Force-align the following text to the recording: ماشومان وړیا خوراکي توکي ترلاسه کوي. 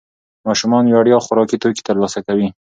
ماشومان 0.47 0.83
وړیا 0.87 1.17
خوراکي 1.25 1.57
توکي 1.61 1.81
ترلاسه 1.89 2.19
کوي. 2.27 2.47